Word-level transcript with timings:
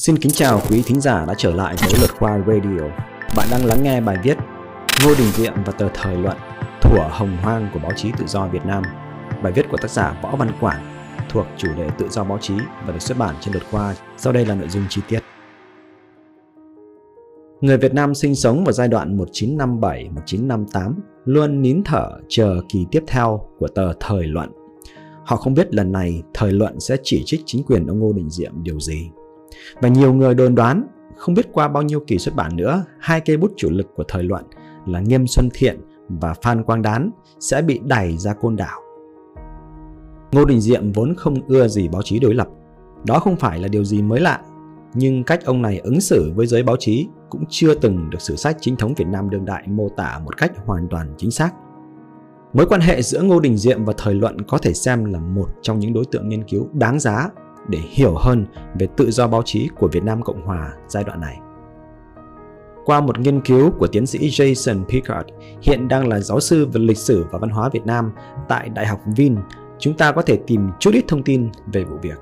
Xin 0.00 0.18
kính 0.18 0.32
chào 0.32 0.60
quý 0.70 0.82
thính 0.86 1.00
giả 1.00 1.24
đã 1.26 1.34
trở 1.38 1.54
lại 1.54 1.74
với 1.80 1.90
Luật 1.98 2.10
Khoa 2.10 2.38
Radio. 2.38 2.80
Bạn 3.36 3.48
đang 3.50 3.64
lắng 3.64 3.82
nghe 3.82 4.00
bài 4.00 4.16
viết 4.22 4.36
Ngô 5.04 5.14
Đình 5.18 5.32
Diệm 5.32 5.52
và 5.66 5.72
tờ 5.72 5.88
Thời 5.94 6.16
Luận 6.16 6.36
Thủa 6.82 7.08
Hồng 7.10 7.36
Hoang 7.42 7.68
của 7.74 7.78
báo 7.78 7.92
chí 7.96 8.10
tự 8.18 8.26
do 8.26 8.48
Việt 8.48 8.66
Nam. 8.66 8.82
Bài 9.42 9.52
viết 9.52 9.66
của 9.70 9.76
tác 9.76 9.90
giả 9.90 10.20
Võ 10.22 10.36
Văn 10.36 10.50
Quản 10.60 10.76
thuộc 11.28 11.46
chủ 11.56 11.68
đề 11.76 11.88
tự 11.98 12.08
do 12.08 12.24
báo 12.24 12.38
chí 12.38 12.54
và 12.86 12.92
được 12.92 13.02
xuất 13.02 13.18
bản 13.18 13.34
trên 13.40 13.54
Luật 13.54 13.66
Khoa. 13.70 13.94
Sau 14.16 14.32
đây 14.32 14.46
là 14.46 14.54
nội 14.54 14.68
dung 14.68 14.84
chi 14.88 15.00
tiết. 15.08 15.20
Người 17.60 17.78
Việt 17.78 17.94
Nam 17.94 18.14
sinh 18.14 18.34
sống 18.34 18.64
vào 18.64 18.72
giai 18.72 18.88
đoạn 18.88 19.18
1957-1958 19.18 20.92
luôn 21.24 21.62
nín 21.62 21.82
thở 21.84 22.08
chờ 22.28 22.60
kỳ 22.68 22.86
tiếp 22.90 23.04
theo 23.06 23.40
của 23.58 23.68
tờ 23.68 23.92
Thời 24.00 24.26
Luận. 24.26 24.52
Họ 25.24 25.36
không 25.36 25.54
biết 25.54 25.74
lần 25.74 25.92
này 25.92 26.22
Thời 26.34 26.52
Luận 26.52 26.80
sẽ 26.80 26.96
chỉ 27.02 27.22
trích 27.26 27.40
chính 27.46 27.62
quyền 27.62 27.86
ông 27.86 27.98
Ngô 27.98 28.12
Đình 28.12 28.30
Diệm 28.30 28.62
điều 28.62 28.80
gì. 28.80 29.10
Và 29.80 29.88
nhiều 29.88 30.12
người 30.12 30.34
đồn 30.34 30.54
đoán 30.54 30.86
không 31.16 31.34
biết 31.34 31.48
qua 31.52 31.68
bao 31.68 31.82
nhiêu 31.82 32.00
kỳ 32.06 32.18
xuất 32.18 32.34
bản 32.34 32.56
nữa, 32.56 32.84
hai 32.98 33.20
cây 33.20 33.36
bút 33.36 33.52
chủ 33.56 33.70
lực 33.70 33.86
của 33.94 34.04
thời 34.08 34.22
luận 34.22 34.44
là 34.86 35.00
Nghiêm 35.00 35.26
Xuân 35.26 35.48
Thiện 35.54 35.80
và 36.08 36.34
Phan 36.34 36.64
Quang 36.64 36.82
Đán 36.82 37.10
sẽ 37.40 37.62
bị 37.62 37.80
đẩy 37.84 38.16
ra 38.16 38.34
côn 38.34 38.56
đảo. 38.56 38.80
Ngô 40.32 40.44
Đình 40.44 40.60
Diệm 40.60 40.92
vốn 40.92 41.14
không 41.16 41.34
ưa 41.48 41.68
gì 41.68 41.88
báo 41.88 42.02
chí 42.02 42.18
đối 42.18 42.34
lập. 42.34 42.48
Đó 43.06 43.18
không 43.18 43.36
phải 43.36 43.58
là 43.58 43.68
điều 43.68 43.84
gì 43.84 44.02
mới 44.02 44.20
lạ, 44.20 44.40
nhưng 44.94 45.24
cách 45.24 45.44
ông 45.44 45.62
này 45.62 45.78
ứng 45.78 46.00
xử 46.00 46.32
với 46.34 46.46
giới 46.46 46.62
báo 46.62 46.76
chí 46.78 47.08
cũng 47.30 47.44
chưa 47.48 47.74
từng 47.74 48.10
được 48.10 48.20
sử 48.20 48.36
sách 48.36 48.56
chính 48.60 48.76
thống 48.76 48.94
Việt 48.94 49.06
Nam 49.06 49.30
đương 49.30 49.44
đại 49.44 49.64
mô 49.66 49.88
tả 49.88 50.20
một 50.24 50.36
cách 50.36 50.52
hoàn 50.66 50.88
toàn 50.88 51.14
chính 51.16 51.30
xác. 51.30 51.50
Mối 52.52 52.66
quan 52.66 52.80
hệ 52.80 53.02
giữa 53.02 53.22
Ngô 53.22 53.40
Đình 53.40 53.56
Diệm 53.56 53.84
và 53.84 53.92
thời 53.98 54.14
luận 54.14 54.42
có 54.42 54.58
thể 54.58 54.74
xem 54.74 55.04
là 55.04 55.20
một 55.20 55.48
trong 55.62 55.78
những 55.78 55.92
đối 55.92 56.04
tượng 56.04 56.28
nghiên 56.28 56.44
cứu 56.44 56.68
đáng 56.72 57.00
giá 57.00 57.30
để 57.68 57.78
hiểu 57.78 58.14
hơn 58.14 58.46
về 58.78 58.88
tự 58.96 59.10
do 59.10 59.28
báo 59.28 59.42
chí 59.44 59.68
của 59.78 59.88
Việt 59.88 60.04
Nam 60.04 60.22
Cộng 60.22 60.42
Hòa 60.42 60.72
giai 60.88 61.04
đoạn 61.04 61.20
này. 61.20 61.38
Qua 62.84 63.00
một 63.00 63.18
nghiên 63.18 63.40
cứu 63.40 63.70
của 63.70 63.86
tiến 63.86 64.06
sĩ 64.06 64.18
Jason 64.18 64.84
Picard, 64.84 65.28
hiện 65.62 65.88
đang 65.88 66.08
là 66.08 66.20
giáo 66.20 66.40
sư 66.40 66.66
về 66.66 66.80
lịch 66.80 66.98
sử 66.98 67.24
và 67.30 67.38
văn 67.38 67.50
hóa 67.50 67.68
Việt 67.72 67.86
Nam 67.86 68.12
tại 68.48 68.68
Đại 68.68 68.86
học 68.86 69.00
Vin, 69.16 69.36
chúng 69.78 69.96
ta 69.96 70.12
có 70.12 70.22
thể 70.22 70.38
tìm 70.46 70.70
chút 70.78 70.94
ít 70.94 71.04
thông 71.08 71.22
tin 71.22 71.50
về 71.72 71.84
vụ 71.84 71.96
việc. 72.02 72.18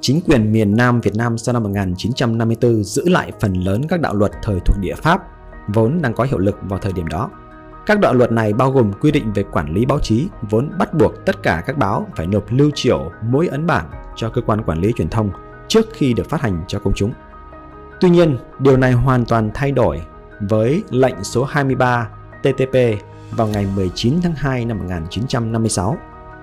Chính 0.00 0.20
quyền 0.20 0.52
miền 0.52 0.76
Nam 0.76 1.00
Việt 1.00 1.14
Nam 1.14 1.38
sau 1.38 1.52
năm 1.52 1.62
1954 1.62 2.84
giữ 2.84 3.08
lại 3.08 3.32
phần 3.40 3.52
lớn 3.52 3.82
các 3.88 4.00
đạo 4.00 4.14
luật 4.14 4.32
thời 4.42 4.60
thuộc 4.60 4.76
địa 4.80 4.94
Pháp 4.94 5.22
vốn 5.68 5.98
đang 6.02 6.14
có 6.14 6.24
hiệu 6.24 6.38
lực 6.38 6.58
vào 6.62 6.78
thời 6.78 6.92
điểm 6.92 7.06
đó. 7.06 7.30
Các 7.86 8.00
đạo 8.00 8.14
luật 8.14 8.32
này 8.32 8.52
bao 8.52 8.70
gồm 8.70 8.92
quy 9.00 9.10
định 9.10 9.32
về 9.32 9.42
quản 9.42 9.74
lý 9.74 9.86
báo 9.86 9.98
chí 9.98 10.28
vốn 10.50 10.70
bắt 10.78 10.94
buộc 10.94 11.12
tất 11.26 11.42
cả 11.42 11.62
các 11.66 11.78
báo 11.78 12.06
phải 12.16 12.26
nộp 12.26 12.44
lưu 12.52 12.70
triểu 12.74 13.10
mỗi 13.22 13.46
ấn 13.46 13.66
bản 13.66 13.86
cho 14.16 14.28
cơ 14.28 14.40
quan 14.40 14.62
quản 14.62 14.80
lý 14.80 14.92
truyền 14.96 15.08
thông 15.08 15.30
trước 15.68 15.86
khi 15.92 16.12
được 16.12 16.30
phát 16.30 16.40
hành 16.40 16.64
cho 16.68 16.78
công 16.78 16.94
chúng. 16.94 17.12
Tuy 18.00 18.10
nhiên, 18.10 18.38
điều 18.58 18.76
này 18.76 18.92
hoàn 18.92 19.24
toàn 19.24 19.50
thay 19.54 19.72
đổi 19.72 20.02
với 20.40 20.82
lệnh 20.90 21.24
số 21.24 21.44
23 21.44 22.08
TTP 22.42 22.76
vào 23.30 23.46
ngày 23.46 23.66
19 23.76 24.14
tháng 24.22 24.34
2 24.34 24.64
năm 24.64 24.78
1956. 24.78 25.96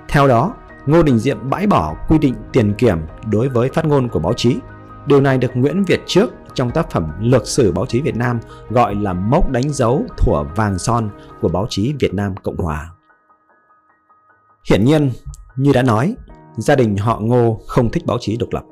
Theo 0.08 0.28
đó, 0.28 0.54
Ngô 0.86 1.04
Đình 1.04 1.20
Diệm 1.20 1.50
bãi 1.50 1.68
bỏ 1.68 1.96
quy 2.08 2.18
định 2.18 2.36
tiền 2.52 2.74
kiểm 2.74 2.98
đối 3.32 3.50
với 3.50 3.70
phát 3.70 3.86
ngôn 3.86 4.10
của 4.10 4.20
báo 4.20 4.34
chí. 4.34 4.58
Điều 5.06 5.22
này 5.22 5.38
được 5.38 5.52
Nguyễn 5.54 5.84
Việt 5.84 6.02
trước 6.06 6.34
trong 6.54 6.72
tác 6.72 6.92
phẩm 6.92 7.12
Lược 7.20 7.48
sử 7.48 7.72
báo 7.72 7.86
chí 7.86 8.02
Việt 8.02 8.16
Nam 8.16 8.40
gọi 8.70 8.96
là 8.96 9.14
mốc 9.14 9.52
đánh 9.52 9.70
dấu 9.70 10.06
thủa 10.18 10.44
vàng 10.56 10.80
son 10.80 11.10
của 11.42 11.50
báo 11.50 11.66
chí 11.70 11.94
Việt 12.00 12.14
Nam 12.14 12.36
Cộng 12.44 12.58
Hòa. 12.58 12.90
Hiển 14.70 14.86
nhiên, 14.86 15.12
như 15.56 15.74
đã 15.74 15.84
nói, 15.84 16.16
gia 16.58 16.76
đình 16.76 16.98
họ 16.98 17.20
Ngô 17.20 17.60
không 17.68 17.90
thích 17.90 18.06
báo 18.06 18.18
chí 18.22 18.38
độc 18.38 18.50
lập. 18.52 18.64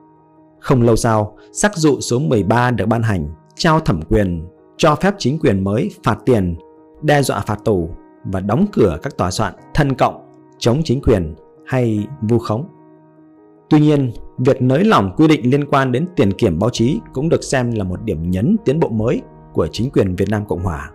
Không 0.59 0.81
lâu 0.81 0.95
sau, 0.95 1.37
sắc 1.51 1.77
dụ 1.77 1.99
số 1.99 2.19
13 2.19 2.71
được 2.71 2.85
ban 2.85 3.03
hành, 3.03 3.27
trao 3.55 3.79
thẩm 3.79 4.01
quyền, 4.01 4.47
cho 4.77 4.95
phép 4.95 5.13
chính 5.17 5.39
quyền 5.39 5.63
mới 5.63 5.91
phạt 6.03 6.17
tiền, 6.25 6.55
đe 7.01 7.21
dọa 7.21 7.39
phạt 7.39 7.59
tù 7.65 7.89
và 8.23 8.39
đóng 8.39 8.65
cửa 8.71 8.97
các 9.03 9.17
tòa 9.17 9.31
soạn 9.31 9.53
thân 9.73 9.93
cộng, 9.95 10.15
chống 10.57 10.81
chính 10.83 11.01
quyền 11.01 11.35
hay 11.65 12.07
vu 12.21 12.39
khống. 12.39 12.67
Tuy 13.69 13.79
nhiên, 13.79 14.11
việc 14.37 14.61
nới 14.61 14.83
lỏng 14.83 15.13
quy 15.17 15.27
định 15.27 15.51
liên 15.51 15.65
quan 15.65 15.91
đến 15.91 16.07
tiền 16.15 16.31
kiểm 16.31 16.59
báo 16.59 16.69
chí 16.69 16.99
cũng 17.13 17.29
được 17.29 17.43
xem 17.43 17.71
là 17.71 17.83
một 17.83 18.03
điểm 18.03 18.31
nhấn 18.31 18.57
tiến 18.65 18.79
bộ 18.79 18.89
mới 18.89 19.21
của 19.53 19.67
chính 19.67 19.89
quyền 19.89 20.15
Việt 20.15 20.29
Nam 20.29 20.45
Cộng 20.45 20.63
Hòa. 20.63 20.91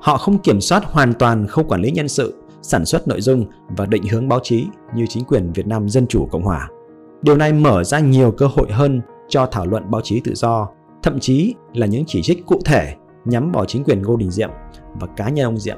Họ 0.00 0.16
không 0.16 0.38
kiểm 0.38 0.60
soát 0.60 0.84
hoàn 0.84 1.12
toàn 1.12 1.46
khâu 1.46 1.64
quản 1.64 1.80
lý 1.80 1.90
nhân 1.90 2.08
sự, 2.08 2.41
sản 2.62 2.84
xuất 2.84 3.08
nội 3.08 3.20
dung 3.20 3.46
và 3.68 3.86
định 3.86 4.02
hướng 4.08 4.28
báo 4.28 4.40
chí 4.42 4.66
như 4.94 5.06
chính 5.08 5.24
quyền 5.24 5.52
Việt 5.52 5.66
Nam 5.66 5.88
Dân 5.88 6.06
Chủ 6.06 6.26
Cộng 6.26 6.42
Hòa. 6.42 6.68
Điều 7.22 7.36
này 7.36 7.52
mở 7.52 7.84
ra 7.84 8.00
nhiều 8.00 8.32
cơ 8.32 8.46
hội 8.46 8.72
hơn 8.72 9.00
cho 9.28 9.46
thảo 9.46 9.66
luận 9.66 9.90
báo 9.90 10.00
chí 10.00 10.20
tự 10.20 10.34
do, 10.34 10.68
thậm 11.02 11.20
chí 11.20 11.54
là 11.74 11.86
những 11.86 12.04
chỉ 12.06 12.22
trích 12.22 12.46
cụ 12.46 12.60
thể 12.64 12.94
nhắm 13.24 13.52
vào 13.52 13.64
chính 13.64 13.84
quyền 13.84 14.02
Ngô 14.02 14.16
Đình 14.16 14.30
Diệm 14.30 14.50
và 15.00 15.06
cá 15.16 15.28
nhân 15.28 15.46
ông 15.46 15.58
Diệm. 15.58 15.76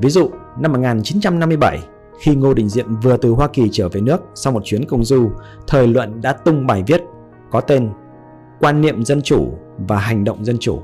Ví 0.00 0.10
dụ, 0.10 0.30
năm 0.58 0.72
1957, 0.72 1.78
khi 2.20 2.34
Ngô 2.34 2.54
Đình 2.54 2.68
Diệm 2.68 3.00
vừa 3.00 3.16
từ 3.16 3.30
Hoa 3.30 3.48
Kỳ 3.48 3.68
trở 3.72 3.88
về 3.88 4.00
nước 4.00 4.22
sau 4.34 4.52
một 4.52 4.64
chuyến 4.64 4.84
công 4.84 5.04
du, 5.04 5.30
thời 5.66 5.86
luận 5.86 6.20
đã 6.20 6.32
tung 6.32 6.66
bài 6.66 6.84
viết 6.86 7.02
có 7.50 7.60
tên 7.60 7.90
Quan 8.60 8.80
niệm 8.80 9.04
dân 9.04 9.22
chủ 9.22 9.52
và 9.88 9.98
hành 9.98 10.24
động 10.24 10.44
dân 10.44 10.56
chủ. 10.60 10.82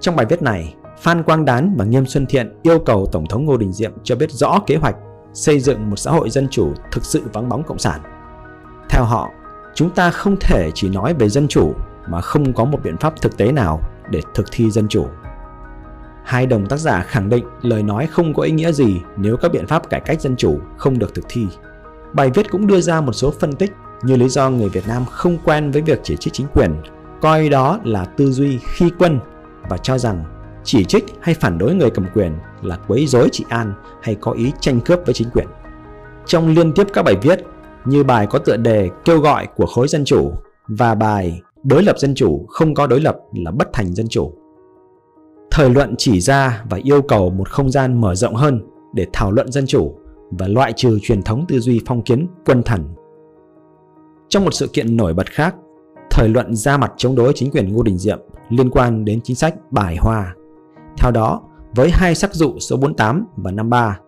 Trong 0.00 0.16
bài 0.16 0.26
viết 0.28 0.42
này, 0.42 0.74
Phan 1.00 1.22
Quang 1.22 1.44
Đán 1.44 1.74
và 1.76 1.84
Nghiêm 1.84 2.06
Xuân 2.06 2.26
Thiện 2.26 2.52
yêu 2.62 2.78
cầu 2.78 3.08
Tổng 3.12 3.26
thống 3.26 3.44
Ngô 3.44 3.56
Đình 3.56 3.72
Diệm 3.72 3.92
cho 4.04 4.16
biết 4.16 4.30
rõ 4.30 4.58
kế 4.66 4.76
hoạch 4.76 4.96
xây 5.32 5.60
dựng 5.60 5.90
một 5.90 5.96
xã 5.96 6.10
hội 6.10 6.30
dân 6.30 6.48
chủ 6.50 6.72
thực 6.92 7.04
sự 7.04 7.22
vắng 7.32 7.48
bóng 7.48 7.62
cộng 7.62 7.78
sản. 7.78 8.00
Theo 8.90 9.04
họ, 9.04 9.30
chúng 9.74 9.90
ta 9.90 10.10
không 10.10 10.36
thể 10.40 10.70
chỉ 10.74 10.88
nói 10.88 11.14
về 11.14 11.28
dân 11.28 11.48
chủ 11.48 11.72
mà 12.08 12.20
không 12.20 12.52
có 12.52 12.64
một 12.64 12.78
biện 12.84 12.96
pháp 12.96 13.20
thực 13.20 13.36
tế 13.36 13.52
nào 13.52 13.80
để 14.10 14.20
thực 14.34 14.46
thi 14.52 14.70
dân 14.70 14.88
chủ. 14.88 15.06
Hai 16.24 16.46
đồng 16.46 16.66
tác 16.66 16.76
giả 16.76 17.02
khẳng 17.02 17.28
định 17.28 17.44
lời 17.62 17.82
nói 17.82 18.06
không 18.06 18.34
có 18.34 18.42
ý 18.42 18.52
nghĩa 18.52 18.72
gì 18.72 19.00
nếu 19.16 19.36
các 19.36 19.52
biện 19.52 19.66
pháp 19.66 19.90
cải 19.90 20.00
cách 20.00 20.20
dân 20.20 20.36
chủ 20.36 20.58
không 20.76 20.98
được 20.98 21.14
thực 21.14 21.24
thi. 21.28 21.46
Bài 22.12 22.30
viết 22.34 22.50
cũng 22.50 22.66
đưa 22.66 22.80
ra 22.80 23.00
một 23.00 23.12
số 23.12 23.30
phân 23.30 23.52
tích 23.52 23.72
như 24.02 24.16
lý 24.16 24.28
do 24.28 24.50
người 24.50 24.68
Việt 24.68 24.88
Nam 24.88 25.04
không 25.04 25.38
quen 25.44 25.70
với 25.70 25.82
việc 25.82 26.00
chỉ 26.02 26.16
trích 26.16 26.32
chính 26.32 26.46
quyền, 26.54 26.74
coi 27.20 27.48
đó 27.48 27.78
là 27.84 28.04
tư 28.04 28.30
duy 28.30 28.58
khi 28.58 28.90
quân 28.98 29.20
và 29.68 29.76
cho 29.76 29.98
rằng 29.98 30.24
chỉ 30.64 30.84
trích 30.84 31.04
hay 31.20 31.34
phản 31.34 31.58
đối 31.58 31.74
người 31.74 31.90
cầm 31.90 32.06
quyền 32.14 32.32
là 32.62 32.76
quấy 32.88 33.06
rối 33.06 33.28
trị 33.32 33.44
an 33.48 33.72
hay 34.02 34.14
có 34.14 34.32
ý 34.32 34.52
tranh 34.60 34.80
cướp 34.80 34.98
với 35.06 35.14
chính 35.14 35.30
quyền. 35.30 35.46
Trong 36.26 36.48
liên 36.48 36.72
tiếp 36.72 36.86
các 36.92 37.02
bài 37.02 37.14
viết 37.22 37.40
như 37.84 38.04
bài 38.04 38.26
có 38.26 38.38
tựa 38.38 38.56
đề 38.56 38.90
kêu 39.04 39.20
gọi 39.20 39.46
của 39.56 39.66
khối 39.66 39.88
dân 39.88 40.04
chủ 40.04 40.32
và 40.68 40.94
bài 40.94 41.40
đối 41.62 41.82
lập 41.82 41.98
dân 41.98 42.14
chủ 42.14 42.46
không 42.48 42.74
có 42.74 42.86
đối 42.86 43.00
lập 43.00 43.16
là 43.32 43.50
bất 43.50 43.68
thành 43.72 43.94
dân 43.94 44.08
chủ 44.08 44.34
Thời 45.58 45.70
luận 45.70 45.94
chỉ 45.98 46.20
ra 46.20 46.64
và 46.70 46.78
yêu 46.82 47.02
cầu 47.02 47.30
một 47.30 47.48
không 47.48 47.70
gian 47.70 48.00
mở 48.00 48.14
rộng 48.14 48.34
hơn 48.34 48.60
để 48.94 49.06
thảo 49.12 49.32
luận 49.32 49.52
dân 49.52 49.66
chủ 49.66 49.98
và 50.30 50.48
loại 50.48 50.72
trừ 50.72 50.98
truyền 51.02 51.22
thống 51.22 51.44
tư 51.48 51.60
duy 51.60 51.80
phong 51.86 52.02
kiến 52.02 52.26
quân 52.46 52.62
thần. 52.62 52.84
Trong 54.28 54.44
một 54.44 54.54
sự 54.54 54.68
kiện 54.72 54.96
nổi 54.96 55.14
bật 55.14 55.30
khác, 55.30 55.54
thời 56.10 56.28
luận 56.28 56.56
ra 56.56 56.76
mặt 56.76 56.92
chống 56.96 57.14
đối 57.14 57.32
chính 57.32 57.50
quyền 57.50 57.72
Ngô 57.72 57.82
Đình 57.82 57.98
Diệm 57.98 58.18
liên 58.48 58.70
quan 58.70 59.04
đến 59.04 59.20
chính 59.24 59.36
sách 59.36 59.54
bài 59.70 59.96
hoa. 59.96 60.34
Theo 61.00 61.10
đó, 61.10 61.40
với 61.74 61.90
hai 61.90 62.14
sắc 62.14 62.34
dụ 62.34 62.58
số 62.58 62.76
48 62.76 63.26
và 63.36 63.50
53, 63.50 63.98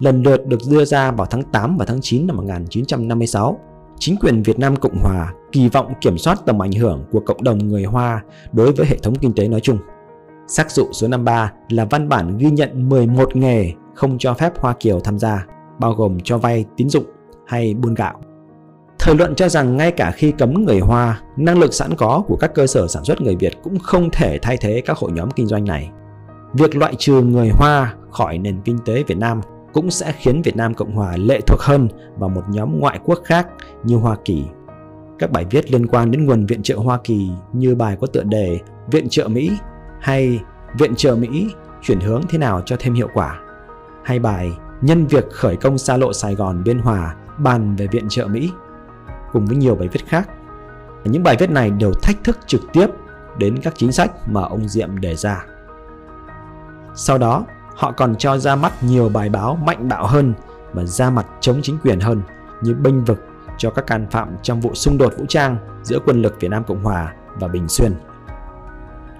lần 0.00 0.22
lượt 0.22 0.46
được 0.46 0.58
đưa 0.70 0.84
ra 0.84 1.10
vào 1.10 1.26
tháng 1.26 1.42
8 1.42 1.76
và 1.76 1.84
tháng 1.84 1.98
9 2.00 2.26
năm 2.26 2.36
1956, 2.36 3.58
chính 3.98 4.16
quyền 4.16 4.42
Việt 4.42 4.58
Nam 4.58 4.76
Cộng 4.76 4.98
Hòa 5.02 5.32
kỳ 5.52 5.68
vọng 5.68 5.92
kiểm 6.00 6.18
soát 6.18 6.38
tầm 6.46 6.62
ảnh 6.62 6.72
hưởng 6.72 7.04
của 7.12 7.20
cộng 7.20 7.42
đồng 7.44 7.58
người 7.58 7.84
Hoa 7.84 8.22
đối 8.52 8.72
với 8.72 8.86
hệ 8.86 8.96
thống 9.02 9.14
kinh 9.14 9.32
tế 9.32 9.48
nói 9.48 9.60
chung. 9.60 9.78
Sắc 10.46 10.70
dụ 10.70 10.86
số 10.92 11.08
53 11.08 11.52
là 11.68 11.84
văn 11.84 12.08
bản 12.08 12.38
ghi 12.38 12.50
nhận 12.50 12.88
11 12.88 13.36
nghề 13.36 13.72
không 13.94 14.18
cho 14.18 14.34
phép 14.34 14.52
Hoa 14.58 14.74
Kiều 14.80 15.00
tham 15.00 15.18
gia, 15.18 15.46
bao 15.78 15.92
gồm 15.92 16.18
cho 16.24 16.38
vay 16.38 16.64
tín 16.76 16.88
dụng 16.88 17.04
hay 17.46 17.74
buôn 17.74 17.94
gạo. 17.94 18.20
Thời 18.98 19.14
luận 19.14 19.34
cho 19.34 19.48
rằng 19.48 19.76
ngay 19.76 19.92
cả 19.92 20.10
khi 20.10 20.32
cấm 20.32 20.64
người 20.64 20.80
Hoa, 20.80 21.20
năng 21.36 21.58
lực 21.58 21.74
sẵn 21.74 21.94
có 21.96 22.22
của 22.26 22.36
các 22.36 22.54
cơ 22.54 22.66
sở 22.66 22.86
sản 22.88 23.04
xuất 23.04 23.20
người 23.20 23.36
Việt 23.36 23.52
cũng 23.62 23.78
không 23.78 24.10
thể 24.12 24.38
thay 24.42 24.56
thế 24.56 24.82
các 24.86 24.98
hội 24.98 25.12
nhóm 25.12 25.30
kinh 25.30 25.46
doanh 25.46 25.64
này. 25.64 25.90
Việc 26.52 26.76
loại 26.76 26.94
trừ 26.98 27.22
người 27.22 27.48
Hoa 27.48 27.94
khỏi 28.10 28.38
nền 28.38 28.60
kinh 28.64 28.78
tế 28.84 29.02
Việt 29.06 29.18
Nam 29.18 29.40
cũng 29.72 29.90
sẽ 29.90 30.12
khiến 30.12 30.42
Việt 30.42 30.56
Nam 30.56 30.74
Cộng 30.74 30.92
Hòa 30.92 31.16
lệ 31.16 31.40
thuộc 31.46 31.60
hơn 31.60 31.88
vào 32.18 32.28
một 32.28 32.42
nhóm 32.48 32.80
ngoại 32.80 33.00
quốc 33.04 33.20
khác 33.24 33.46
như 33.84 33.96
Hoa 33.96 34.16
Kỳ. 34.24 34.44
Các 35.18 35.30
bài 35.30 35.46
viết 35.50 35.72
liên 35.72 35.86
quan 35.86 36.10
đến 36.10 36.26
nguồn 36.26 36.46
viện 36.46 36.62
trợ 36.62 36.76
Hoa 36.76 36.98
Kỳ 37.04 37.30
như 37.52 37.74
bài 37.74 37.96
có 38.00 38.06
tựa 38.06 38.22
đề 38.22 38.58
Viện 38.90 39.08
trợ 39.08 39.28
Mỹ 39.28 39.50
hay 40.00 40.40
viện 40.78 40.94
trợ 40.94 41.16
Mỹ 41.16 41.50
chuyển 41.82 42.00
hướng 42.00 42.22
thế 42.28 42.38
nào 42.38 42.62
cho 42.66 42.76
thêm 42.78 42.94
hiệu 42.94 43.08
quả, 43.14 43.40
hay 44.04 44.18
bài 44.18 44.50
nhân 44.80 45.06
việc 45.06 45.30
khởi 45.30 45.56
công 45.56 45.78
xa 45.78 45.96
lộ 45.96 46.12
Sài 46.12 46.34
Gòn 46.34 46.64
Biên 46.64 46.78
Hòa 46.78 47.14
bàn 47.38 47.76
về 47.76 47.86
viện 47.86 48.06
trợ 48.08 48.26
Mỹ, 48.26 48.50
cùng 49.32 49.46
với 49.46 49.56
nhiều 49.56 49.74
bài 49.74 49.88
viết 49.92 50.06
khác. 50.06 50.28
Những 51.04 51.22
bài 51.22 51.36
viết 51.38 51.50
này 51.50 51.70
đều 51.70 51.92
thách 51.92 52.24
thức 52.24 52.38
trực 52.46 52.60
tiếp 52.72 52.86
đến 53.38 53.58
các 53.62 53.74
chính 53.76 53.92
sách 53.92 54.28
mà 54.28 54.42
ông 54.42 54.68
Diệm 54.68 55.00
đề 55.00 55.14
ra. 55.14 55.44
Sau 56.94 57.18
đó, 57.18 57.44
họ 57.74 57.92
còn 57.92 58.16
cho 58.16 58.38
ra 58.38 58.56
mắt 58.56 58.82
nhiều 58.82 59.08
bài 59.08 59.28
báo 59.28 59.58
mạnh 59.66 59.88
bạo 59.88 60.06
hơn 60.06 60.34
và 60.72 60.84
ra 60.84 61.10
mặt 61.10 61.26
chống 61.40 61.60
chính 61.62 61.78
quyền 61.82 62.00
hơn 62.00 62.22
như 62.62 62.74
bênh 62.74 63.04
vực 63.04 63.18
cho 63.58 63.70
các 63.70 63.86
can 63.86 64.06
phạm 64.10 64.36
trong 64.42 64.60
vụ 64.60 64.74
xung 64.74 64.98
đột 64.98 65.14
vũ 65.18 65.24
trang 65.28 65.56
giữa 65.82 65.98
quân 66.06 66.22
lực 66.22 66.40
Việt 66.40 66.48
Nam 66.48 66.64
Cộng 66.64 66.82
Hòa 66.82 67.14
và 67.40 67.48
Bình 67.48 67.68
Xuyên. 67.68 67.92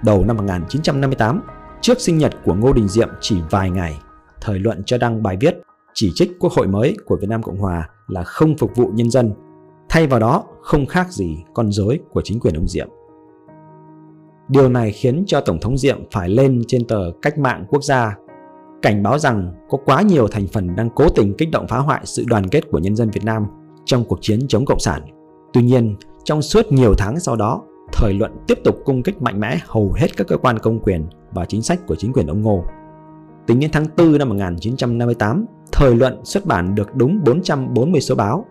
Đầu 0.02 0.24
năm 0.24 0.36
1958, 0.36 1.42
trước 1.80 2.00
sinh 2.00 2.18
nhật 2.18 2.34
của 2.44 2.54
Ngô 2.54 2.72
Đình 2.72 2.88
Diệm 2.88 3.08
chỉ 3.20 3.40
vài 3.50 3.70
ngày, 3.70 4.00
thời 4.40 4.58
luận 4.58 4.82
cho 4.86 4.98
đăng 4.98 5.22
bài 5.22 5.36
viết 5.40 5.54
chỉ 5.94 6.12
trích 6.14 6.36
quốc 6.40 6.52
hội 6.52 6.66
mới 6.66 6.96
của 7.04 7.16
Việt 7.20 7.28
Nam 7.30 7.42
Cộng 7.42 7.58
Hòa 7.58 7.88
là 8.08 8.22
không 8.22 8.56
phục 8.58 8.76
vụ 8.76 8.90
nhân 8.94 9.10
dân, 9.10 9.32
thay 9.88 10.06
vào 10.06 10.20
đó 10.20 10.44
không 10.62 10.86
khác 10.86 11.12
gì 11.12 11.36
con 11.54 11.72
rối 11.72 12.00
của 12.10 12.22
chính 12.24 12.40
quyền 12.40 12.54
ông 12.54 12.68
Diệm. 12.68 12.88
Điều 14.50 14.68
này 14.68 14.92
khiến 14.92 15.24
cho 15.26 15.40
Tổng 15.40 15.60
thống 15.60 15.78
Diệm 15.78 15.98
phải 16.10 16.28
lên 16.28 16.62
trên 16.68 16.84
tờ 16.84 17.10
Cách 17.22 17.38
mạng 17.38 17.64
Quốc 17.68 17.84
gia 17.84 18.16
cảnh 18.82 19.02
báo 19.02 19.18
rằng 19.18 19.52
có 19.68 19.78
quá 19.84 20.02
nhiều 20.02 20.28
thành 20.28 20.46
phần 20.46 20.76
đang 20.76 20.90
cố 20.90 21.08
tình 21.08 21.34
kích 21.38 21.50
động 21.50 21.66
phá 21.68 21.78
hoại 21.78 22.00
sự 22.04 22.24
đoàn 22.26 22.48
kết 22.48 22.70
của 22.70 22.78
nhân 22.78 22.96
dân 22.96 23.10
Việt 23.10 23.24
Nam 23.24 23.46
trong 23.84 24.04
cuộc 24.04 24.18
chiến 24.22 24.40
chống 24.48 24.64
Cộng 24.64 24.80
sản. 24.80 25.02
Tuy 25.52 25.62
nhiên, 25.62 25.96
trong 26.24 26.42
suốt 26.42 26.72
nhiều 26.72 26.94
tháng 26.98 27.20
sau 27.20 27.36
đó, 27.36 27.62
thời 27.92 28.14
luận 28.14 28.32
tiếp 28.46 28.58
tục 28.64 28.76
cung 28.84 29.02
kích 29.02 29.22
mạnh 29.22 29.40
mẽ 29.40 29.58
hầu 29.66 29.92
hết 29.92 30.16
các 30.16 30.26
cơ 30.26 30.36
quan 30.36 30.58
công 30.58 30.80
quyền 30.80 31.06
và 31.32 31.44
chính 31.44 31.62
sách 31.62 31.86
của 31.86 31.96
chính 31.96 32.12
quyền 32.12 32.26
ông 32.26 32.42
Ngô. 32.42 32.64
Tính 33.46 33.60
đến 33.60 33.70
tháng 33.72 33.86
4 33.96 34.18
năm 34.18 34.28
1958, 34.28 35.46
thời 35.72 35.94
luận 35.94 36.24
xuất 36.24 36.46
bản 36.46 36.74
được 36.74 36.94
đúng 36.94 37.20
440 37.24 38.00
số 38.00 38.14
báo, 38.14 38.44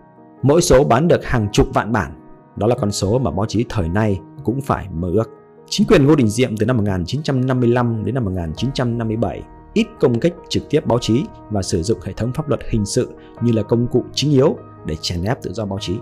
mỗi 0.44 0.62
số 0.62 0.84
bán 0.84 1.08
được 1.08 1.26
hàng 1.26 1.48
chục 1.52 1.68
vạn 1.74 1.92
bản. 1.92 2.12
Đó 2.56 2.68
là 2.68 2.76
con 2.76 2.92
số 2.92 3.20
mà 3.20 3.32
báo 3.32 3.46
chí 3.46 3.66
thời 3.70 3.90
nay 3.90 4.20
cũng 4.44 4.62
phải 4.62 4.88
mơ 4.94 5.10
ước. 5.14 5.39
Chính 5.72 5.88
quyền 5.88 6.08
Ngô 6.08 6.16
Đình 6.16 6.28
Diệm 6.28 6.58
từ 6.58 6.66
năm 6.66 6.78
1955 6.78 8.06
đến 8.06 8.16
năm 8.16 8.26
1957 8.26 9.44
ít 9.74 9.88
công 10.00 10.20
kích 10.20 10.34
trực 10.50 10.64
tiếp 10.70 10.86
báo 10.86 11.00
chí 11.02 11.24
và 11.50 11.62
sử 11.62 11.84
dụng 11.84 12.00
hệ 12.04 12.14
thống 12.14 12.32
pháp 12.34 12.50
luật 12.50 12.62
hình 12.70 12.86
sự 12.86 13.10
như 13.42 13.52
là 13.52 13.64
công 13.64 13.88
cụ 13.88 14.04
chính 14.14 14.32
yếu 14.32 14.58
để 14.86 14.96
chèn 15.02 15.24
ép 15.24 15.42
tự 15.42 15.54
do 15.54 15.66
báo 15.66 15.80
chí. 15.82 15.98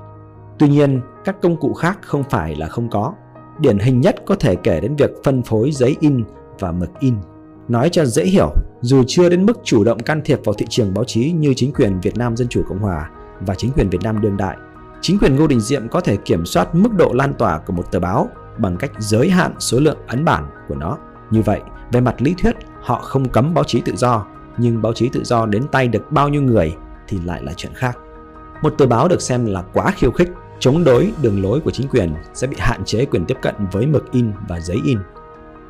Tuy 0.59 0.69
nhiên, 0.69 1.01
các 1.25 1.41
công 1.41 1.59
cụ 1.59 1.73
khác 1.73 1.99
không 2.01 2.23
phải 2.29 2.55
là 2.55 2.67
không 2.67 2.89
có. 2.89 3.13
Điển 3.59 3.79
hình 3.79 4.01
nhất 4.01 4.15
có 4.25 4.35
thể 4.35 4.55
kể 4.55 4.79
đến 4.79 4.95
việc 4.95 5.11
phân 5.23 5.43
phối 5.43 5.71
giấy 5.71 5.95
in 5.99 6.23
và 6.59 6.71
mực 6.71 6.89
in. 6.99 7.15
Nói 7.67 7.89
cho 7.89 8.05
dễ 8.05 8.25
hiểu, 8.25 8.53
dù 8.81 9.03
chưa 9.07 9.29
đến 9.29 9.45
mức 9.45 9.59
chủ 9.63 9.83
động 9.83 9.99
can 9.99 10.21
thiệp 10.25 10.39
vào 10.45 10.53
thị 10.53 10.65
trường 10.69 10.93
báo 10.93 11.03
chí 11.03 11.31
như 11.31 11.53
chính 11.55 11.73
quyền 11.73 11.99
Việt 11.99 12.17
Nam 12.17 12.37
Dân 12.37 12.47
Chủ 12.47 12.61
Cộng 12.69 12.79
Hòa 12.79 13.09
và 13.41 13.55
chính 13.55 13.71
quyền 13.71 13.89
Việt 13.89 14.01
Nam 14.03 14.21
đương 14.21 14.37
đại, 14.37 14.57
chính 15.01 15.19
quyền 15.19 15.35
Ngô 15.35 15.47
Đình 15.47 15.59
Diệm 15.59 15.89
có 15.89 16.01
thể 16.01 16.17
kiểm 16.17 16.45
soát 16.45 16.75
mức 16.75 16.93
độ 16.97 17.11
lan 17.13 17.33
tỏa 17.33 17.59
của 17.59 17.73
một 17.73 17.91
tờ 17.91 17.99
báo 17.99 18.29
bằng 18.59 18.77
cách 18.77 18.91
giới 18.97 19.29
hạn 19.29 19.53
số 19.59 19.79
lượng 19.79 19.97
ấn 20.07 20.25
bản 20.25 20.49
của 20.67 20.75
nó. 20.75 20.97
Như 21.31 21.41
vậy, 21.41 21.61
về 21.91 22.01
mặt 22.01 22.21
lý 22.21 22.35
thuyết, 22.41 22.55
họ 22.81 23.01
không 23.01 23.29
cấm 23.29 23.53
báo 23.53 23.63
chí 23.63 23.81
tự 23.81 23.95
do, 23.95 24.25
nhưng 24.57 24.81
báo 24.81 24.93
chí 24.93 25.09
tự 25.09 25.23
do 25.23 25.45
đến 25.45 25.63
tay 25.71 25.87
được 25.87 26.11
bao 26.11 26.29
nhiêu 26.29 26.41
người 26.41 26.75
thì 27.07 27.19
lại 27.25 27.43
là 27.43 27.53
chuyện 27.53 27.73
khác. 27.75 27.97
Một 28.61 28.73
tờ 28.77 28.87
báo 28.87 29.07
được 29.07 29.21
xem 29.21 29.45
là 29.45 29.61
quá 29.73 29.91
khiêu 29.91 30.11
khích, 30.11 30.29
chống 30.59 30.83
đối 30.83 31.11
đường 31.21 31.41
lối 31.41 31.59
của 31.59 31.71
chính 31.71 31.87
quyền 31.87 32.13
sẽ 32.33 32.47
bị 32.47 32.55
hạn 32.59 32.85
chế 32.85 33.05
quyền 33.05 33.25
tiếp 33.25 33.37
cận 33.41 33.55
với 33.71 33.85
mực 33.85 34.11
in 34.11 34.31
và 34.47 34.59
giấy 34.59 34.77
in. 34.83 34.97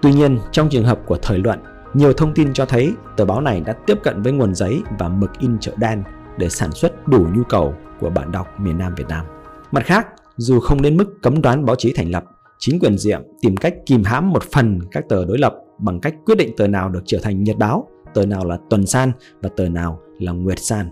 Tuy 0.01 0.13
nhiên, 0.13 0.39
trong 0.51 0.69
trường 0.69 0.85
hợp 0.85 0.99
của 1.05 1.17
thời 1.21 1.37
luận, 1.37 1.59
nhiều 1.93 2.13
thông 2.13 2.33
tin 2.33 2.53
cho 2.53 2.65
thấy 2.65 2.93
tờ 3.15 3.25
báo 3.25 3.41
này 3.41 3.61
đã 3.61 3.73
tiếp 3.73 3.97
cận 4.03 4.21
với 4.21 4.33
nguồn 4.33 4.55
giấy 4.55 4.81
và 4.99 5.09
mực 5.09 5.39
in 5.39 5.59
chợ 5.59 5.71
đen 5.77 6.03
để 6.37 6.49
sản 6.49 6.71
xuất 6.71 7.07
đủ 7.07 7.27
nhu 7.35 7.43
cầu 7.43 7.75
của 7.99 8.09
bạn 8.09 8.31
đọc 8.31 8.59
miền 8.59 8.77
Nam 8.77 8.95
Việt 8.95 9.07
Nam. 9.07 9.25
Mặt 9.71 9.85
khác, 9.85 10.07
dù 10.37 10.59
không 10.59 10.81
đến 10.81 10.97
mức 10.97 11.21
cấm 11.21 11.41
đoán 11.41 11.65
báo 11.65 11.75
chí 11.75 11.93
thành 11.93 12.11
lập, 12.11 12.23
chính 12.59 12.79
quyền 12.79 12.97
Diệm 12.97 13.21
tìm 13.41 13.57
cách 13.57 13.75
kìm 13.85 14.03
hãm 14.03 14.29
một 14.29 14.43
phần 14.43 14.79
các 14.91 15.09
tờ 15.09 15.25
đối 15.25 15.37
lập 15.37 15.55
bằng 15.77 15.99
cách 15.99 16.15
quyết 16.25 16.35
định 16.37 16.55
tờ 16.57 16.67
nào 16.67 16.89
được 16.89 17.01
trở 17.05 17.19
thành 17.23 17.43
nhật 17.43 17.57
báo, 17.57 17.87
tờ 18.13 18.25
nào 18.25 18.45
là 18.45 18.57
tuần 18.69 18.85
san 18.85 19.11
và 19.41 19.49
tờ 19.49 19.69
nào 19.69 19.99
là 20.19 20.31
nguyệt 20.31 20.59
san. 20.59 20.89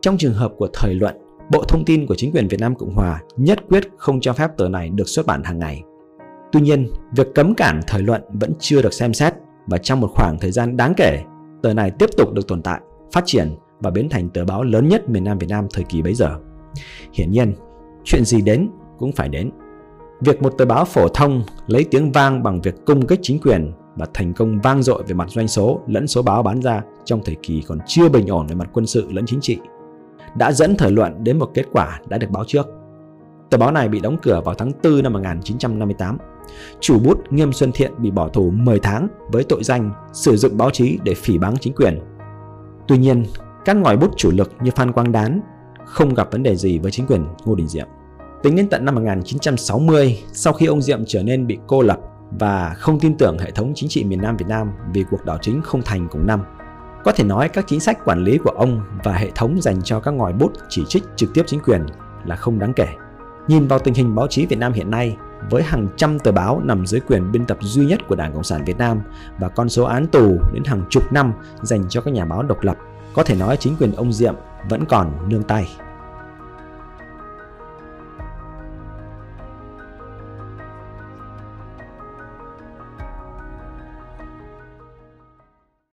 Trong 0.00 0.18
trường 0.18 0.34
hợp 0.34 0.52
của 0.56 0.68
thời 0.72 0.94
luận, 0.94 1.16
Bộ 1.50 1.64
Thông 1.68 1.84
tin 1.84 2.06
của 2.06 2.14
chính 2.14 2.32
quyền 2.32 2.48
Việt 2.48 2.60
Nam 2.60 2.74
Cộng 2.74 2.94
Hòa 2.94 3.22
nhất 3.36 3.58
quyết 3.68 3.88
không 3.96 4.20
cho 4.20 4.32
phép 4.32 4.50
tờ 4.56 4.68
này 4.68 4.90
được 4.90 5.08
xuất 5.08 5.26
bản 5.26 5.42
hàng 5.42 5.58
ngày. 5.58 5.82
Tuy 6.52 6.60
nhiên, 6.60 6.88
việc 7.16 7.26
cấm 7.34 7.54
cản 7.54 7.80
thời 7.86 8.02
luận 8.02 8.22
vẫn 8.32 8.52
chưa 8.58 8.82
được 8.82 8.92
xem 8.92 9.14
xét 9.14 9.34
và 9.66 9.78
trong 9.78 10.00
một 10.00 10.10
khoảng 10.14 10.38
thời 10.38 10.50
gian 10.52 10.76
đáng 10.76 10.94
kể, 10.96 11.22
tờ 11.62 11.74
này 11.74 11.90
tiếp 11.98 12.10
tục 12.16 12.32
được 12.32 12.48
tồn 12.48 12.62
tại, 12.62 12.80
phát 13.12 13.22
triển 13.26 13.48
và 13.80 13.90
biến 13.90 14.08
thành 14.08 14.28
tờ 14.30 14.44
báo 14.44 14.62
lớn 14.62 14.88
nhất 14.88 15.10
miền 15.10 15.24
Nam 15.24 15.38
Việt 15.38 15.46
Nam 15.50 15.66
thời 15.72 15.84
kỳ 15.84 16.02
bấy 16.02 16.14
giờ. 16.14 16.38
Hiển 17.12 17.30
nhiên, 17.30 17.54
chuyện 18.04 18.24
gì 18.24 18.42
đến 18.42 18.70
cũng 18.98 19.12
phải 19.12 19.28
đến. 19.28 19.50
Việc 20.20 20.42
một 20.42 20.50
tờ 20.58 20.64
báo 20.64 20.84
phổ 20.84 21.08
thông 21.08 21.42
lấy 21.66 21.84
tiếng 21.90 22.12
vang 22.12 22.42
bằng 22.42 22.60
việc 22.60 22.74
cung 22.86 23.06
kích 23.06 23.20
chính 23.22 23.40
quyền 23.40 23.72
và 23.96 24.06
thành 24.14 24.32
công 24.32 24.60
vang 24.60 24.82
dội 24.82 25.02
về 25.06 25.14
mặt 25.14 25.30
doanh 25.30 25.48
số 25.48 25.80
lẫn 25.86 26.06
số 26.06 26.22
báo 26.22 26.42
bán 26.42 26.62
ra 26.62 26.82
trong 27.04 27.20
thời 27.24 27.36
kỳ 27.42 27.62
còn 27.66 27.78
chưa 27.86 28.08
bình 28.08 28.26
ổn 28.26 28.46
về 28.46 28.54
mặt 28.54 28.68
quân 28.72 28.86
sự 28.86 29.06
lẫn 29.10 29.26
chính 29.26 29.40
trị 29.40 29.58
đã 30.34 30.52
dẫn 30.52 30.76
thời 30.76 30.90
luận 30.90 31.24
đến 31.24 31.38
một 31.38 31.50
kết 31.54 31.64
quả 31.72 32.00
đã 32.08 32.18
được 32.18 32.30
báo 32.30 32.44
trước. 32.46 32.66
Tờ 33.50 33.58
báo 33.58 33.72
này 33.72 33.88
bị 33.88 34.00
đóng 34.00 34.16
cửa 34.22 34.40
vào 34.44 34.54
tháng 34.54 34.72
4 34.82 35.02
năm 35.02 35.12
1958. 35.12 36.18
Chủ 36.80 36.98
bút 36.98 37.32
Nghiêm 37.32 37.52
Xuân 37.52 37.72
Thiện 37.74 37.92
bị 37.98 38.10
bỏ 38.10 38.28
tù 38.28 38.50
10 38.50 38.78
tháng 38.80 39.08
với 39.32 39.44
tội 39.44 39.64
danh 39.64 39.92
sử 40.12 40.36
dụng 40.36 40.56
báo 40.56 40.70
chí 40.70 40.98
để 41.04 41.14
phỉ 41.14 41.38
báng 41.38 41.56
chính 41.60 41.74
quyền. 41.74 42.00
Tuy 42.88 42.98
nhiên, 42.98 43.24
các 43.64 43.76
ngòi 43.76 43.96
bút 43.96 44.10
chủ 44.16 44.30
lực 44.30 44.52
như 44.62 44.70
Phan 44.76 44.92
Quang 44.92 45.12
Đán 45.12 45.40
không 45.84 46.14
gặp 46.14 46.32
vấn 46.32 46.42
đề 46.42 46.56
gì 46.56 46.78
với 46.78 46.90
chính 46.90 47.06
quyền 47.06 47.26
Ngô 47.44 47.54
Đình 47.54 47.68
Diệm. 47.68 47.86
Tính 48.42 48.56
đến 48.56 48.68
tận 48.68 48.84
năm 48.84 48.94
1960, 48.94 50.18
sau 50.32 50.52
khi 50.52 50.66
ông 50.66 50.82
Diệm 50.82 51.04
trở 51.06 51.22
nên 51.22 51.46
bị 51.46 51.58
cô 51.66 51.82
lập 51.82 51.98
và 52.30 52.74
không 52.78 53.00
tin 53.00 53.16
tưởng 53.16 53.38
hệ 53.38 53.50
thống 53.50 53.72
chính 53.74 53.88
trị 53.88 54.04
miền 54.04 54.22
Nam 54.22 54.36
Việt 54.36 54.46
Nam 54.48 54.72
vì 54.94 55.04
cuộc 55.10 55.24
đảo 55.24 55.38
chính 55.42 55.62
không 55.62 55.82
thành 55.82 56.08
cùng 56.10 56.26
năm. 56.26 56.42
Có 57.04 57.12
thể 57.12 57.24
nói 57.24 57.48
các 57.48 57.64
chính 57.68 57.80
sách 57.80 58.04
quản 58.04 58.24
lý 58.24 58.38
của 58.38 58.50
ông 58.50 58.82
và 59.04 59.12
hệ 59.12 59.30
thống 59.34 59.60
dành 59.60 59.82
cho 59.82 60.00
các 60.00 60.10
ngòi 60.10 60.32
bút 60.32 60.52
chỉ 60.68 60.84
trích 60.88 61.04
trực 61.16 61.34
tiếp 61.34 61.42
chính 61.46 61.60
quyền 61.60 61.86
là 62.24 62.36
không 62.36 62.58
đáng 62.58 62.72
kể. 62.72 62.88
Nhìn 63.48 63.66
vào 63.66 63.78
tình 63.78 63.94
hình 63.94 64.14
báo 64.14 64.26
chí 64.26 64.46
Việt 64.46 64.58
Nam 64.58 64.72
hiện 64.72 64.90
nay, 64.90 65.16
với 65.50 65.62
hàng 65.62 65.88
trăm 65.96 66.18
tờ 66.18 66.32
báo 66.32 66.60
nằm 66.64 66.86
dưới 66.86 67.00
quyền 67.00 67.32
biên 67.32 67.46
tập 67.46 67.58
duy 67.60 67.86
nhất 67.86 68.00
của 68.08 68.16
Đảng 68.16 68.32
Cộng 68.34 68.44
sản 68.44 68.64
Việt 68.64 68.78
Nam 68.78 69.00
và 69.38 69.48
con 69.48 69.68
số 69.68 69.84
án 69.84 70.06
tù 70.06 70.38
đến 70.52 70.64
hàng 70.64 70.84
chục 70.90 71.12
năm 71.12 71.32
dành 71.62 71.84
cho 71.88 72.00
các 72.00 72.14
nhà 72.14 72.24
báo 72.24 72.42
độc 72.42 72.62
lập, 72.62 72.76
có 73.12 73.22
thể 73.22 73.34
nói 73.34 73.56
chính 73.56 73.76
quyền 73.76 73.92
ông 73.92 74.12
Diệm 74.12 74.34
vẫn 74.68 74.84
còn 74.84 75.28
nương 75.28 75.42
tay. 75.42 75.68